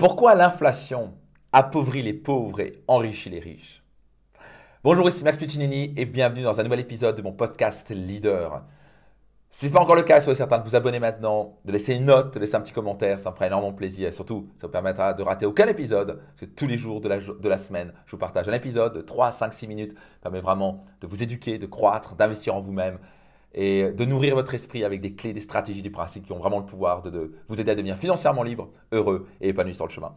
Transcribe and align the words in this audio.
Pourquoi 0.00 0.34
l'inflation 0.34 1.12
appauvrit 1.52 2.02
les 2.02 2.14
pauvres 2.14 2.60
et 2.60 2.82
enrichit 2.88 3.28
les 3.28 3.38
riches? 3.38 3.84
Bonjour, 4.82 5.06
ici 5.06 5.22
Max 5.24 5.36
Puccinini 5.36 5.92
et 5.94 6.06
bienvenue 6.06 6.42
dans 6.42 6.58
un 6.58 6.62
nouvel 6.62 6.80
épisode 6.80 7.16
de 7.16 7.20
mon 7.20 7.32
podcast 7.32 7.90
Leader. 7.90 8.62
Si 9.50 9.60
ce 9.60 9.66
n'est 9.66 9.72
pas 9.72 9.82
encore 9.82 9.96
le 9.96 10.02
cas, 10.02 10.22
soyez 10.22 10.38
certain 10.38 10.56
de 10.56 10.64
vous 10.64 10.74
abonner 10.74 11.00
maintenant, 11.00 11.58
de 11.66 11.72
laisser 11.72 11.96
une 11.96 12.06
note, 12.06 12.32
de 12.32 12.38
laisser 12.40 12.54
un 12.54 12.62
petit 12.62 12.72
commentaire, 12.72 13.20
ça 13.20 13.28
me 13.30 13.34
fera 13.34 13.48
énormément 13.48 13.74
plaisir 13.74 14.08
et 14.08 14.12
surtout, 14.12 14.48
ça 14.56 14.68
vous 14.68 14.72
permettra 14.72 15.12
de 15.12 15.22
rater 15.22 15.44
aucun 15.44 15.66
épisode 15.66 16.18
parce 16.28 16.40
que 16.40 16.46
tous 16.46 16.66
les 16.66 16.78
jours 16.78 17.02
de 17.02 17.08
la, 17.10 17.18
de 17.18 17.48
la 17.50 17.58
semaine, 17.58 17.92
je 18.06 18.12
vous 18.12 18.18
partage 18.18 18.48
un 18.48 18.54
épisode 18.54 18.94
de 18.94 19.02
3, 19.02 19.32
5, 19.32 19.52
6 19.52 19.68
minutes, 19.68 19.92
ça 19.92 20.22
permet 20.22 20.40
vraiment 20.40 20.86
de 21.02 21.08
vous 21.08 21.22
éduquer, 21.22 21.58
de 21.58 21.66
croître, 21.66 22.14
d'investir 22.14 22.54
en 22.54 22.62
vous-même 22.62 22.98
et 23.54 23.90
de 23.92 24.04
nourrir 24.04 24.34
votre 24.34 24.54
esprit 24.54 24.84
avec 24.84 25.00
des 25.00 25.14
clés, 25.14 25.32
des 25.32 25.40
stratégies, 25.40 25.82
des 25.82 25.90
principes 25.90 26.26
qui 26.26 26.32
ont 26.32 26.38
vraiment 26.38 26.58
le 26.58 26.66
pouvoir 26.66 27.02
de, 27.02 27.32
vous 27.48 27.60
aider 27.60 27.72
à 27.72 27.74
devenir 27.74 27.96
financièrement 27.96 28.42
libre, 28.42 28.68
heureux 28.92 29.26
et 29.40 29.48
épanoui 29.48 29.74
sur 29.74 29.86
le 29.86 29.90
chemin. 29.90 30.14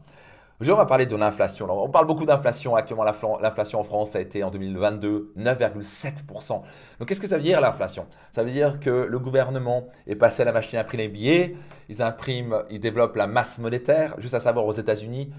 Aujourd'hui, 0.60 0.76
on 0.76 0.84
va 0.84 0.86
parler 0.86 1.08
de 1.08 1.16
l'inflation. 1.16 1.68
On 1.70 1.90
parle 1.90 2.06
beaucoup 2.06 2.26
d'inflation. 2.26 2.76
Actuellement, 2.76 3.04
l'inflation 3.04 3.80
en 3.80 3.84
France 3.84 4.16
a 4.16 4.22
été 4.22 4.44
en 4.44 4.52
2022 4.52 5.34
9,7%. 5.36 6.62
Donc, 7.00 7.08
qu'est-ce 7.08 7.20
que 7.20 7.28
ça 7.28 7.38
veut 7.38 7.44
dire 7.44 7.60
l'inflation? 7.60 8.06
Ça 8.32 8.44
veut 8.44 8.52
dire 8.52 8.80
que 8.80 8.90
le 8.90 9.20
gouvernement 9.20 9.88
est 10.06 10.16
passé 10.16 10.44
à 10.44 10.46
la 10.46 10.52
machine 10.52 10.78
à 10.78 10.84
imprimer 10.84 11.04
les 11.04 11.10
billets. 11.10 11.56
Ils 11.90 12.02
impriment, 12.04 12.64
ils 12.70 12.80
développent 12.80 13.16
la 13.16 13.28
masse 13.28 13.58
monétaire. 13.58 14.16
Juste 14.20 14.36
à 14.36 14.40
savoir, 14.40 14.66
aux 14.66 14.74
États-Unis, 14.74 15.34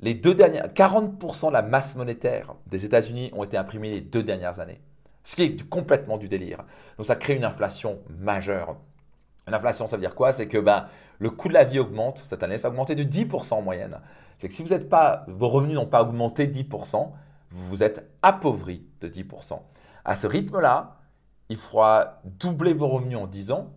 les 0.00 0.14
deux 0.14 0.34
dernières, 0.34 0.68
40% 0.68 1.48
de 1.48 1.52
la 1.52 1.62
masse 1.62 1.96
monétaire 1.96 2.54
des 2.66 2.84
États-Unis 2.84 3.30
ont 3.34 3.44
été 3.44 3.56
imprimés 3.56 3.90
les 3.90 4.00
deux 4.00 4.22
dernières 4.22 4.60
années. 4.60 4.80
Ce 5.24 5.36
qui 5.36 5.42
est 5.42 5.68
complètement 5.68 6.18
du 6.18 6.28
délire. 6.28 6.64
Donc 6.96 7.06
ça 7.06 7.16
crée 7.16 7.36
une 7.36 7.44
inflation 7.44 8.00
majeure. 8.08 8.76
Une 9.46 9.54
inflation, 9.54 9.86
ça 9.86 9.96
veut 9.96 10.02
dire 10.02 10.14
quoi? 10.14 10.32
C'est 10.32 10.48
que 10.48 10.58
ben, 10.58 10.86
le 11.18 11.30
coût 11.30 11.48
de 11.48 11.54
la 11.54 11.64
vie 11.64 11.78
augmente 11.78 12.18
cette 12.18 12.42
année, 12.42 12.58
ça 12.58 12.68
a 12.68 12.70
augmenté 12.70 12.94
de 12.94 13.04
10% 13.04 13.54
en 13.54 13.62
moyenne. 13.62 14.00
C'est 14.38 14.48
que 14.48 14.54
si 14.54 14.62
vous 14.62 14.72
êtes 14.72 14.88
pas, 14.88 15.24
vos 15.28 15.48
revenus 15.48 15.76
n'ont 15.76 15.86
pas 15.86 16.02
augmenté 16.02 16.46
de 16.46 16.58
10%, 16.62 17.10
vous 17.50 17.82
êtes 17.82 18.10
appauvri 18.22 18.86
de 19.00 19.08
10%. 19.08 19.60
À 20.04 20.16
ce 20.16 20.26
rythme-là, 20.26 20.96
il 21.48 21.56
faudra 21.56 22.20
doubler 22.24 22.72
vos 22.72 22.88
revenus 22.88 23.18
en 23.18 23.26
10 23.26 23.52
ans, 23.52 23.72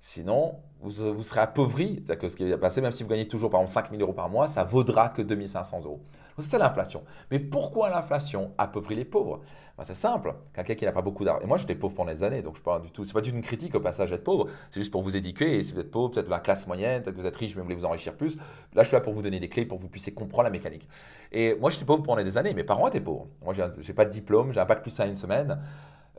sinon 0.00 0.60
vous, 0.80 1.22
serez 1.22 1.40
appauvri. 1.40 1.96
C'est-à-dire 1.96 2.18
que 2.18 2.28
ce 2.28 2.36
qui 2.36 2.48
va 2.48 2.58
passer, 2.58 2.80
même 2.80 2.92
si 2.92 3.02
vous 3.02 3.08
gagnez 3.08 3.26
toujours 3.26 3.50
par 3.50 3.60
exemple 3.60 3.86
5 3.86 3.90
000 3.90 4.02
euros 4.02 4.12
par 4.12 4.28
mois, 4.28 4.46
ça 4.46 4.64
vaudra 4.64 5.08
que 5.08 5.22
2500 5.22 5.82
euros. 5.84 6.00
C'est 6.38 6.58
l'inflation. 6.58 7.02
Mais 7.32 7.40
pourquoi 7.40 7.90
l'inflation 7.90 8.52
appauvrit 8.58 8.94
les 8.94 9.04
pauvres? 9.04 9.40
Ben, 9.76 9.84
C'est 9.84 9.94
simple. 9.94 10.34
Quelqu'un 10.54 10.76
qui 10.76 10.84
n'a 10.84 10.92
pas 10.92 11.02
beaucoup 11.02 11.24
d'argent. 11.24 11.40
Et 11.42 11.46
moi, 11.46 11.56
j'étais 11.56 11.74
pauvre 11.74 11.94
pendant 11.94 12.12
des 12.12 12.22
années, 12.22 12.42
donc 12.42 12.56
je 12.56 12.62
parle 12.62 12.82
du 12.82 12.92
tout. 12.92 13.04
C'est 13.04 13.12
pas 13.12 13.22
une 13.22 13.40
critique 13.40 13.74
au 13.74 13.80
passage 13.80 14.10
d'être 14.10 14.22
pauvre. 14.22 14.46
C'est 14.70 14.80
juste 14.80 14.92
pour 14.92 15.02
vous 15.02 15.16
éduquer. 15.16 15.58
Et 15.58 15.62
si 15.64 15.72
vous 15.72 15.80
êtes 15.80 15.90
pauvre, 15.90 16.10
peut-être 16.10 16.28
la 16.28 16.38
classe 16.38 16.66
moyenne, 16.68 17.02
peut-être 17.02 17.16
que 17.16 17.20
vous 17.20 17.26
êtes 17.26 17.36
riche, 17.36 17.56
mais 17.56 17.62
vous 17.62 17.66
voulez 17.66 17.76
vous 17.76 17.84
enrichir 17.84 18.14
plus. 18.14 18.36
Là, 18.74 18.82
je 18.84 18.88
suis 18.88 18.94
là 18.94 19.00
pour 19.00 19.14
vous 19.14 19.22
donner 19.22 19.40
des 19.40 19.48
clés 19.48 19.66
pour 19.66 19.78
que 19.78 19.82
vous 19.82 19.88
puissiez 19.88 20.14
comprendre 20.14 20.44
la 20.44 20.50
mécanique. 20.50 20.88
Et 21.32 21.56
moi, 21.56 21.70
j'étais 21.70 21.84
pauvre 21.84 22.04
pendant 22.04 22.22
des 22.22 22.38
années. 22.38 22.54
Mes 22.54 22.64
parents 22.64 22.86
étaient 22.86 23.00
pauvres. 23.00 23.26
Moi, 23.42 23.52
j'ai 23.78 23.92
pas 23.92 24.04
de 24.04 24.10
diplôme. 24.10 24.52
J'ai 24.52 24.60
un 24.60 24.64
bac 24.64 24.82
plus 24.82 24.98
à 25.00 25.06
une 25.06 25.16
semaine. 25.16 25.58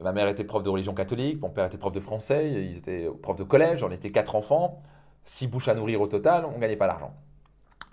Ma 0.01 0.13
mère 0.13 0.27
était 0.27 0.43
prof 0.43 0.63
de 0.63 0.69
religion 0.69 0.93
catholique, 0.93 1.41
mon 1.41 1.49
père 1.49 1.65
était 1.65 1.77
prof 1.77 1.91
de 1.91 1.99
français, 1.99 2.51
ils 2.51 2.77
étaient 2.77 3.09
profs 3.21 3.37
de 3.37 3.43
collège, 3.43 3.83
on 3.83 3.91
était 3.91 4.11
quatre 4.11 4.35
enfants, 4.35 4.81
six 5.25 5.47
bouches 5.47 5.67
à 5.67 5.73
nourrir 5.73 5.99
au 6.01 6.07
total, 6.07 6.45
on 6.45 6.53
ne 6.53 6.59
gagnait 6.59 6.77
pas 6.77 6.87
d'argent. 6.87 7.13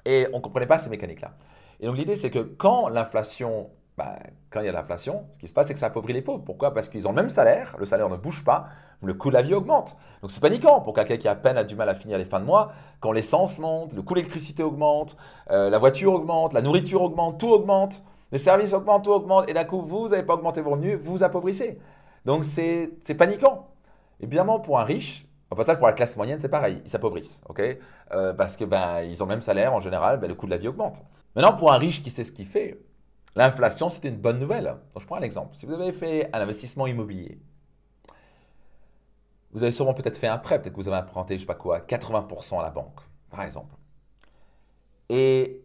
Et 0.04 0.28
on 0.32 0.36
ne 0.36 0.42
comprenait 0.42 0.66
pas 0.66 0.78
ces 0.78 0.88
mécaniques-là. 0.88 1.32
Et 1.80 1.86
donc 1.86 1.96
l'idée, 1.96 2.16
c'est 2.16 2.30
que 2.30 2.38
quand 2.38 2.88
l'inflation, 2.88 3.70
bah, 3.98 4.16
quand 4.50 4.60
il 4.60 4.66
y 4.66 4.68
a 4.68 4.72
l'inflation, 4.72 5.26
ce 5.32 5.38
qui 5.38 5.48
se 5.48 5.52
passe, 5.52 5.66
c'est 5.66 5.74
que 5.74 5.80
ça 5.80 5.86
appauvrit 5.86 6.12
les 6.12 6.22
pauvres. 6.22 6.44
Pourquoi? 6.44 6.72
Parce 6.72 6.88
qu'ils 6.88 7.06
ont 7.08 7.10
le 7.10 7.16
même 7.16 7.28
salaire, 7.28 7.74
le 7.78 7.84
salaire 7.84 8.08
ne 8.08 8.16
bouge 8.16 8.44
pas, 8.44 8.68
le 9.02 9.12
coût 9.12 9.30
de 9.30 9.34
la 9.34 9.42
vie 9.42 9.54
augmente. 9.54 9.96
Donc 10.22 10.30
c'est 10.30 10.40
paniquant 10.40 10.80
pour 10.80 10.94
quelqu'un 10.94 11.16
qui 11.16 11.28
à 11.28 11.34
peine 11.34 11.58
a 11.58 11.64
du 11.64 11.74
mal 11.74 11.88
à 11.88 11.94
finir 11.94 12.18
les 12.18 12.24
fins 12.24 12.40
de 12.40 12.44
mois. 12.44 12.70
Quand 13.00 13.10
l'essence 13.10 13.58
monte, 13.58 13.92
le 13.92 14.02
coût 14.02 14.14
de 14.14 14.20
l'électricité 14.20 14.62
augmente, 14.62 15.16
euh, 15.50 15.70
la 15.70 15.78
voiture 15.78 16.14
augmente, 16.14 16.52
la 16.52 16.62
nourriture 16.62 17.02
augmente, 17.02 17.40
tout 17.40 17.50
augmente, 17.50 18.02
les 18.32 18.38
services 18.38 18.72
augmentent, 18.72 19.04
tout 19.04 19.12
augmente, 19.12 19.48
et 19.48 19.54
d'un 19.54 19.64
coup, 19.64 19.82
vous 19.82 20.08
n'avez 20.08 20.22
pas 20.22 20.34
augmenté 20.34 20.60
vos 20.60 20.70
revenus, 20.70 20.98
vous 21.00 21.22
appauvrissez. 21.22 21.78
Donc 22.26 22.44
c'est 22.44 22.90
paniquant. 23.16 23.68
Évidemment, 24.20 24.60
pour 24.60 24.78
un 24.80 24.84
riche, 24.84 25.26
au 25.50 25.54
passage, 25.54 25.78
pour 25.78 25.86
la 25.86 25.92
classe 25.92 26.16
moyenne, 26.16 26.40
c'est 26.40 26.48
pareil, 26.48 26.82
ils 26.84 26.90
s'appauvrissent, 26.90 27.40
ok? 27.48 27.62
Euh, 28.12 28.34
Parce 28.34 28.56
que 28.56 28.64
ben, 28.64 29.02
ils 29.02 29.22
ont 29.22 29.26
le 29.26 29.30
même 29.30 29.42
salaire 29.42 29.72
en 29.74 29.80
général, 29.80 30.18
ben, 30.18 30.26
le 30.28 30.34
coût 30.34 30.46
de 30.46 30.50
la 30.50 30.58
vie 30.58 30.68
augmente. 30.68 31.00
Maintenant, 31.36 31.56
pour 31.56 31.72
un 31.72 31.78
riche 31.78 32.02
qui 32.02 32.10
sait 32.10 32.24
ce 32.24 32.32
qu'il 32.32 32.46
fait, 32.46 32.80
l'inflation, 33.36 33.88
c'est 33.90 34.04
une 34.08 34.16
bonne 34.18 34.38
nouvelle. 34.40 34.64
Donc, 34.64 35.02
je 35.02 35.06
prends 35.06 35.16
un 35.16 35.22
exemple. 35.22 35.56
Si 35.56 35.66
vous 35.66 35.74
avez 35.74 35.92
fait 35.92 36.28
un 36.34 36.40
investissement 36.40 36.86
immobilier, 36.88 37.38
vous 39.52 39.62
avez 39.62 39.72
sûrement 39.72 39.94
peut-être 39.94 40.18
fait 40.18 40.26
un 40.28 40.38
prêt, 40.38 40.60
peut-être 40.60 40.74
que 40.74 40.80
vous 40.80 40.88
avez 40.88 40.98
emprunté, 40.98 41.36
je 41.36 41.40
sais 41.40 41.46
pas 41.46 41.54
quoi, 41.54 41.80
80% 41.80 42.58
à 42.60 42.62
la 42.62 42.70
banque, 42.70 43.00
par 43.30 43.42
exemple. 43.42 43.74
Et 45.08 45.62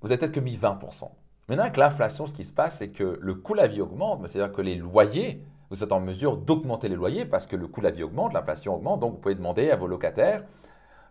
vous 0.00 0.08
avez 0.10 0.18
peut-être 0.18 0.32
que 0.32 0.40
mis 0.40 0.56
20%. 0.56 1.10
Maintenant, 1.48 1.64
avec 1.64 1.76
l'inflation, 1.76 2.26
ce 2.26 2.34
qui 2.34 2.44
se 2.44 2.52
passe, 2.52 2.78
c'est 2.78 2.90
que 2.90 3.18
le 3.20 3.34
coût 3.34 3.52
de 3.52 3.58
la 3.58 3.66
vie 3.66 3.80
augmente, 3.80 4.26
c'est-à-dire 4.28 4.54
que 4.54 4.62
les 4.62 4.76
loyers 4.76 5.42
vous 5.72 5.82
êtes 5.82 5.92
en 5.92 6.00
mesure 6.00 6.36
d'augmenter 6.36 6.90
les 6.90 6.96
loyers 6.96 7.24
parce 7.24 7.46
que 7.46 7.56
le 7.56 7.66
coût 7.66 7.80
de 7.80 7.86
la 7.86 7.92
vie 7.92 8.02
augmente, 8.02 8.34
l'inflation 8.34 8.74
augmente, 8.74 9.00
donc 9.00 9.12
vous 9.12 9.18
pouvez 9.18 9.34
demander 9.34 9.70
à 9.70 9.76
vos 9.76 9.86
locataires 9.86 10.44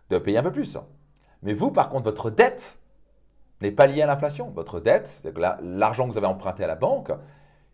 de 0.08 0.18
payer 0.18 0.38
un 0.38 0.44
peu 0.44 0.52
plus. 0.52 0.78
Mais 1.42 1.52
vous, 1.52 1.72
par 1.72 1.88
contre, 1.88 2.04
votre 2.04 2.30
dette 2.30 2.78
n'est 3.60 3.72
pas 3.72 3.88
liée 3.88 4.02
à 4.02 4.06
l'inflation. 4.06 4.50
Votre 4.50 4.78
dette, 4.78 5.20
l'argent 5.62 6.06
que 6.06 6.12
vous 6.12 6.16
avez 6.16 6.28
emprunté 6.28 6.62
à 6.62 6.68
la 6.68 6.76
banque, 6.76 7.10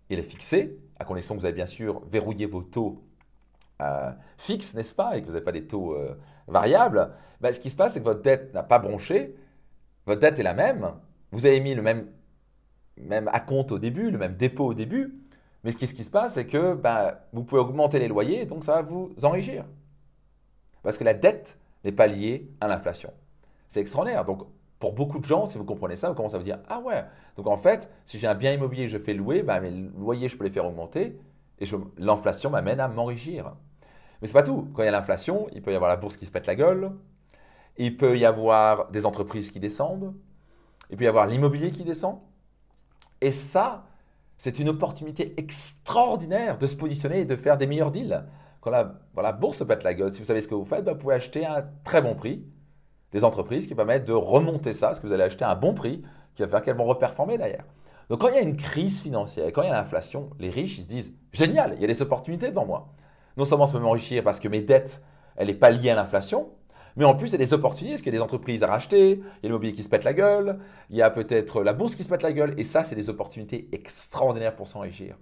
il 0.08 0.18
est 0.18 0.22
fixé, 0.22 0.78
à 0.98 1.04
condition 1.04 1.34
que 1.34 1.40
vous 1.40 1.44
avez 1.44 1.54
bien 1.54 1.66
sûr 1.66 2.00
verrouillé 2.10 2.46
vos 2.46 2.62
taux 2.62 3.04
euh, 3.82 4.10
fixes, 4.38 4.72
n'est-ce 4.74 4.94
pas, 4.94 5.18
et 5.18 5.20
que 5.20 5.26
vous 5.26 5.32
n'avez 5.32 5.44
pas 5.44 5.52
des 5.52 5.66
taux 5.66 5.92
euh, 5.92 6.18
variables. 6.46 7.12
Ben, 7.42 7.52
ce 7.52 7.60
qui 7.60 7.68
se 7.68 7.76
passe, 7.76 7.92
c'est 7.92 8.00
que 8.00 8.04
votre 8.04 8.22
dette 8.22 8.54
n'a 8.54 8.62
pas 8.62 8.78
bronché, 8.78 9.36
votre 10.06 10.22
dette 10.22 10.38
est 10.38 10.42
la 10.42 10.54
même, 10.54 10.90
vous 11.32 11.44
avez 11.44 11.60
mis 11.60 11.74
le 11.74 11.82
même, 11.82 12.08
même 13.00 13.30
compte 13.46 13.72
au 13.72 13.78
début, 13.78 14.10
le 14.10 14.18
même 14.18 14.36
dépôt 14.36 14.66
au 14.66 14.74
début, 14.74 15.14
mais 15.64 15.72
ce 15.72 15.76
qui, 15.76 16.04
se 16.04 16.10
passe, 16.10 16.34
c'est 16.34 16.46
que 16.46 16.74
ben, 16.74 17.14
vous 17.32 17.42
pouvez 17.42 17.60
augmenter 17.60 17.98
les 17.98 18.08
loyers, 18.08 18.46
donc 18.46 18.64
ça 18.64 18.76
va 18.76 18.82
vous 18.82 19.12
enrichir. 19.22 19.64
Parce 20.82 20.96
que 20.96 21.04
la 21.04 21.14
dette 21.14 21.58
n'est 21.84 21.92
pas 21.92 22.06
liée 22.06 22.48
à 22.60 22.68
l'inflation. 22.68 23.12
C'est 23.68 23.80
extraordinaire. 23.80 24.24
Donc, 24.24 24.44
pour 24.78 24.92
beaucoup 24.92 25.18
de 25.18 25.24
gens, 25.24 25.46
si 25.46 25.58
vous 25.58 25.64
comprenez 25.64 25.96
ça, 25.96 26.08
vous 26.08 26.14
commencez 26.14 26.36
à 26.36 26.38
vous 26.38 26.44
dire 26.44 26.60
Ah 26.68 26.80
ouais, 26.80 27.04
donc 27.36 27.48
en 27.48 27.56
fait, 27.56 27.90
si 28.04 28.18
j'ai 28.18 28.28
un 28.28 28.34
bien 28.34 28.52
immobilier 28.52 28.88
je 28.88 28.98
fais 28.98 29.14
louer, 29.14 29.42
ben, 29.42 29.60
mes 29.60 29.70
loyers, 29.70 30.28
je 30.28 30.36
peux 30.36 30.44
les 30.44 30.50
faire 30.50 30.64
augmenter 30.64 31.18
et 31.60 31.66
l'inflation 31.96 32.50
m'amène 32.50 32.80
à 32.80 32.88
m'enrichir. 32.88 33.54
Mais 34.20 34.28
ce 34.28 34.32
n'est 34.32 34.40
pas 34.40 34.46
tout. 34.46 34.68
Quand 34.74 34.82
il 34.82 34.86
y 34.86 34.88
a 34.88 34.92
l'inflation, 34.92 35.48
il 35.52 35.62
peut 35.62 35.72
y 35.72 35.74
avoir 35.74 35.90
la 35.90 35.96
bourse 35.96 36.16
qui 36.16 36.26
se 36.26 36.30
pète 36.30 36.46
la 36.46 36.54
gueule, 36.54 36.92
il 37.76 37.96
peut 37.96 38.16
y 38.18 38.24
avoir 38.24 38.90
des 38.90 39.06
entreprises 39.06 39.50
qui 39.50 39.60
descendent, 39.60 40.14
il 40.90 40.96
peut 40.96 41.04
y 41.04 41.08
avoir 41.08 41.26
l'immobilier 41.26 41.70
qui 41.70 41.84
descend. 41.84 42.20
Et 43.20 43.30
ça, 43.30 43.84
c'est 44.38 44.58
une 44.58 44.68
opportunité 44.68 45.34
extraordinaire 45.36 46.58
de 46.58 46.66
se 46.66 46.76
positionner 46.76 47.20
et 47.20 47.24
de 47.24 47.36
faire 47.36 47.56
des 47.56 47.66
meilleurs 47.66 47.90
deals. 47.90 48.24
Quand 48.60 48.70
la, 48.70 49.32
bourse 49.32 49.64
pète 49.66 49.82
la 49.82 49.94
gueule, 49.94 50.12
si 50.12 50.20
vous 50.20 50.26
savez 50.26 50.40
ce 50.40 50.48
que 50.48 50.54
vous 50.54 50.64
faites, 50.64 50.84
bah, 50.84 50.92
vous 50.92 50.98
pouvez 50.98 51.14
acheter 51.14 51.44
à 51.44 51.58
un 51.58 51.64
très 51.84 52.02
bon 52.02 52.14
prix 52.14 52.44
des 53.12 53.24
entreprises 53.24 53.66
qui 53.66 53.74
permettent 53.74 54.06
de 54.06 54.12
remonter 54.12 54.72
ça, 54.72 54.88
parce 54.88 55.00
que 55.00 55.06
vous 55.06 55.12
allez 55.12 55.24
acheter 55.24 55.44
à 55.44 55.50
un 55.50 55.56
bon 55.56 55.74
prix 55.74 56.02
qui 56.34 56.42
va 56.42 56.48
faire 56.48 56.62
qu'elles 56.62 56.76
vont 56.76 56.84
reperformer 56.84 57.38
derrière. 57.38 57.64
Donc 58.08 58.20
quand 58.20 58.28
il 58.28 58.34
y 58.34 58.38
a 58.38 58.42
une 58.42 58.56
crise 58.56 59.00
financière, 59.00 59.46
quand 59.52 59.62
il 59.62 59.68
y 59.68 59.70
a 59.70 59.74
l'inflation, 59.74 60.30
les 60.38 60.50
riches 60.50 60.78
ils 60.78 60.84
se 60.84 60.88
disent 60.88 61.14
génial, 61.32 61.74
il 61.76 61.80
y 61.80 61.84
a 61.84 61.86
des 61.86 62.02
opportunités 62.02 62.48
devant 62.48 62.66
moi. 62.66 62.88
Non 63.36 63.44
seulement 63.44 63.66
je 63.66 63.72
peux 63.72 63.78
m'enrichir 63.78 64.22
parce 64.22 64.40
que 64.40 64.48
mes 64.48 64.62
dettes, 64.62 65.02
elle 65.36 65.48
n'est 65.48 65.54
pas 65.54 65.70
liée 65.70 65.90
à 65.90 65.94
l'inflation, 65.94 66.50
mais 66.98 67.04
en 67.04 67.14
plus, 67.14 67.28
il 67.28 67.32
y 67.32 67.34
a 67.36 67.38
des 67.38 67.54
opportunités, 67.54 67.94
parce 67.94 68.02
qu'il 68.02 68.12
y 68.12 68.16
a 68.16 68.18
des 68.18 68.24
entreprises 68.24 68.62
à 68.64 68.66
racheter, 68.66 69.12
il 69.12 69.18
y 69.18 69.46
a 69.46 69.48
l'immobilier 69.48 69.72
qui 69.72 69.84
se 69.84 69.88
pète 69.88 70.04
la 70.04 70.12
gueule, 70.12 70.58
il 70.90 70.96
y 70.96 71.02
a 71.02 71.10
peut-être 71.10 71.62
la 71.62 71.72
bourse 71.72 71.94
qui 71.94 72.02
se 72.02 72.08
pète 72.08 72.22
la 72.22 72.32
gueule, 72.32 72.54
et 72.58 72.64
ça, 72.64 72.82
c'est 72.84 72.96
des 72.96 73.08
opportunités 73.08 73.68
extraordinaires 73.72 74.56
pour 74.56 74.66
s'enrichir. 74.66 75.16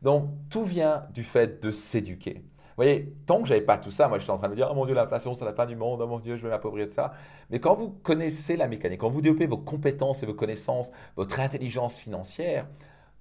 Donc, 0.00 0.30
tout 0.48 0.64
vient 0.64 1.06
du 1.12 1.24
fait 1.24 1.60
de 1.62 1.72
s'éduquer. 1.72 2.34
Vous 2.34 2.84
voyez, 2.84 3.12
tant 3.26 3.42
que 3.42 3.48
j'avais 3.48 3.62
pas 3.62 3.78
tout 3.78 3.90
ça, 3.90 4.06
moi 4.06 4.20
j'étais 4.20 4.30
en 4.30 4.36
train 4.36 4.46
de 4.46 4.52
me 4.52 4.56
dire, 4.56 4.68
oh 4.70 4.74
mon 4.76 4.86
Dieu, 4.86 4.94
l'inflation, 4.94 5.34
c'est 5.34 5.44
la 5.44 5.52
fin 5.52 5.66
du 5.66 5.74
monde, 5.74 6.00
oh 6.00 6.06
mon 6.06 6.20
Dieu, 6.20 6.36
je 6.36 6.42
vais 6.44 6.50
m'appauvrir 6.50 6.86
de 6.86 6.92
ça. 6.92 7.12
Mais 7.50 7.58
quand 7.58 7.74
vous 7.74 7.90
connaissez 7.90 8.56
la 8.56 8.68
mécanique, 8.68 9.00
quand 9.00 9.10
vous 9.10 9.20
développez 9.20 9.46
vos 9.46 9.58
compétences 9.58 10.22
et 10.22 10.26
vos 10.26 10.34
connaissances, 10.34 10.92
votre 11.16 11.40
intelligence 11.40 11.98
financière, 11.98 12.68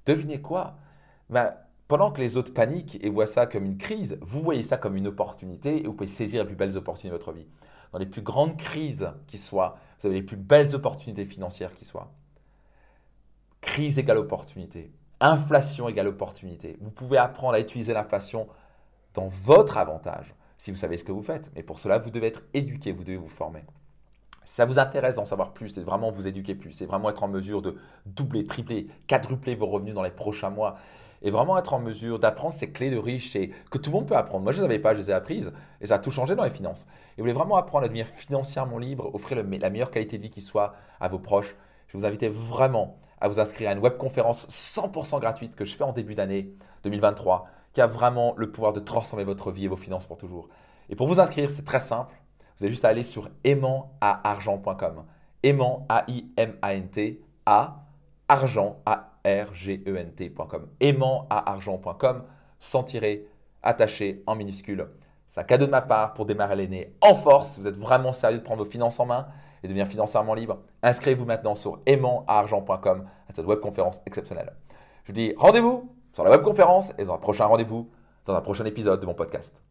devinez 0.06 0.39
quoi? 0.42 0.77
Ben, 1.31 1.56
Pendant 1.88 2.12
que 2.12 2.21
les 2.21 2.38
autres 2.38 2.54
paniquent 2.54 3.00
et 3.04 3.10
voient 3.10 3.25
ça 3.25 3.48
comme 3.48 3.66
une 3.66 3.77
crise, 3.80 4.19
vous 4.21 4.42
voyez 4.44 4.62
ça 4.62 4.77
comme 4.77 4.95
une 4.95 5.07
opportunité 5.07 5.83
et 5.83 5.88
vous 5.88 5.94
pouvez 5.94 6.07
saisir 6.07 6.44
les 6.44 6.48
plus 6.48 6.56
belles 6.56 6.77
opportunités 6.77 7.10
de 7.10 7.13
votre 7.13 7.31
vie 7.31 7.48
dans 7.92 8.00
les 8.00 8.06
plus 8.06 8.22
grandes 8.22 8.57
crises 8.57 9.12
qui 9.28 9.38
soient, 9.38 9.78
vous 10.00 10.07
avez 10.07 10.16
les 10.16 10.24
plus 10.24 10.38
belles 10.38 10.75
opportunités 10.75 11.25
financières 11.25 11.72
qui 11.75 11.86
soient. 11.86 12.12
Crise 13.62 13.98
égale 14.00 14.18
opportunité. 14.18 14.92
Inflation 15.19 15.89
égale 15.89 16.07
opportunité. 16.07 16.78
Vous 16.81 16.92
pouvez 16.92 17.18
apprendre 17.18 17.54
à 17.56 17.60
utiliser 17.60 17.94
l'inflation 17.94 18.48
dans 19.13 19.28
votre 19.28 19.78
avantage 19.78 20.36
si 20.57 20.72
vous 20.72 20.78
savez 20.78 20.98
ce 20.98 21.04
que 21.04 21.12
vous 21.12 21.24
faites. 21.24 21.51
Mais 21.56 21.63
pour 21.63 21.80
cela, 21.80 21.98
vous 21.98 22.10
devez 22.10 22.28
être 22.28 22.44
éduqué, 22.54 22.92
vous 22.92 23.04
devez 23.04 23.18
vous 23.18 23.28
former. 23.28 23.63
Si 24.44 24.56
ça 24.56 24.66
vous 24.66 24.80
intéresse 24.80 25.16
d'en 25.16 25.25
savoir 25.25 25.51
plus, 25.51 25.69
c'est 25.69 25.81
vraiment 25.81 26.10
vous 26.10 26.28
éduquer 26.28 26.56
plus, 26.56 26.72
c'est 26.72 26.86
vraiment 26.86 27.10
être 27.10 27.24
en 27.24 27.28
mesure 27.28 27.62
de 27.62 27.75
doubler, 28.06 28.45
tripler, 28.45 28.88
quadrupler 29.06 29.56
vos 29.56 29.68
revenus 29.68 29.94
dans 29.94 30.04
les 30.04 30.12
prochains 30.12 30.50
mois 30.50 30.78
et 31.22 31.31
vraiment 31.31 31.58
être 31.58 31.74
en 31.74 31.80
mesure 31.80 32.19
d'apprendre 32.19 32.54
ces 32.54 32.72
clés 32.72 32.90
de 32.90 32.98
riches 32.98 33.36
et 33.36 33.52
que 33.72 33.78
tout 33.78 33.90
le 33.90 33.96
monde 33.96 34.08
peut 34.08 34.16
apprendre. 34.16 34.44
Moi, 34.44 34.52
je 34.54 34.58
ne 34.58 34.64
les 34.64 34.74
avais 34.74 34.80
pas, 34.80 34.94
je 34.94 35.00
les 35.00 35.12
ai 35.12 35.14
apprises 35.14 35.52
et 35.81 35.88
ça 35.88 35.96
a 35.96 36.00
tout 36.00 36.12
changé 36.12 36.36
dans 36.36 36.44
les 36.44 36.50
finances. 36.50 36.86
Et 37.18 37.22
vous 37.22 37.24
voulez 37.24 37.34
vraiment 37.34 37.58
apprendre 37.58 37.86
à 37.86 37.88
devenir 37.88 38.08
financièrement 38.08 38.78
libre, 38.78 39.14
offrir 39.14 39.38
la 39.38 39.69
meilleure 39.69 39.92
qualité 39.92 40.18
de 40.18 40.24
vie 40.24 40.30
qui 40.30 40.42
soit 40.42 40.74
à 41.00 41.08
vos 41.08 41.19
proches, 41.19 41.56
je 41.88 41.98
vous 41.98 42.06
invite 42.06 42.25
vraiment 42.25 42.98
à 43.19 43.28
vous 43.28 43.40
inscrire 43.40 43.69
à 43.69 43.74
une 43.74 43.80
webconférence 43.80 44.48
100% 44.50 45.19
gratuite 45.19 45.56
que 45.56 45.66
je 45.66 45.75
fais 45.75 45.84
en 45.84 45.94
début 45.94 46.16
d'année 46.16 46.54
2023 46.84 47.48
qui 47.74 47.81
a 47.81 47.88
vraiment 47.88 48.34
le 48.38 48.52
pouvoir 48.52 48.74
de 48.74 48.80
transformer 48.80 49.24
votre 49.24 49.52
vie 49.52 49.66
et 49.66 49.68
vos 49.68 49.78
finances 49.78 50.06
pour 50.06 50.18
toujours. 50.18 50.50
Et 50.90 50.96
pour 50.96 51.08
vous 51.08 51.19
inscrire, 51.19 51.50
c'est 51.50 51.66
très 51.66 51.80
simple. 51.80 52.14
Vous 52.58 52.66
avez 52.66 52.72
juste 52.72 52.86
à 52.86 52.90
aller 52.90 53.04
sur 53.04 53.30
aimantargent.com. 53.44 55.06
Aimant, 55.44 55.86
A-I-M-A-N-T, 55.90 57.22
A, 57.46 57.87
argent, 58.27 58.81
A-R-G-E-N-T.com. 58.85 60.68
Aimantargent.com, 60.79 62.24
sans 62.59 62.83
tirer, 62.83 63.27
attaché 63.63 64.24
en 64.27 64.35
minuscule. 64.35 64.88
C'est 65.27 65.41
un 65.41 65.44
cadeau 65.44 65.65
de 65.65 65.71
ma 65.71 65.81
part 65.81 66.13
pour 66.13 66.25
démarrer 66.25 66.56
l'année 66.56 66.94
en 67.01 67.13
force. 67.13 67.51
Si 67.53 67.62
vous 67.62 67.68
êtes 67.68 67.77
vraiment 67.77 68.13
sérieux 68.13 68.39
de 68.39 68.44
prendre 68.44 68.63
vos 68.63 68.69
finances 68.69 69.00
en 69.00 69.06
main 69.06 69.27
et 69.63 69.68
devenir 69.68 69.88
financièrement 69.88 70.33
libre, 70.33 70.59
inscrivez-vous 70.83 71.25
maintenant 71.25 71.56
sur 71.56 71.79
aimantargent.com 71.85 73.06
à 73.29 73.33
cette 73.33 73.45
webconférence 73.45 74.01
exceptionnelle. 74.06 74.53
Je 75.03 75.12
vous 75.12 75.15
dis 75.15 75.33
rendez-vous 75.38 75.94
sur 76.13 76.23
la 76.23 76.31
webconférence 76.31 76.91
et 76.97 77.06
dans 77.06 77.13
un 77.13 77.19
prochain 77.19 77.45
rendez-vous 77.45 77.89
dans 78.25 78.35
un 78.35 78.41
prochain 78.41 78.65
épisode 78.65 79.00
de 79.00 79.06
mon 79.06 79.13
podcast. 79.13 79.67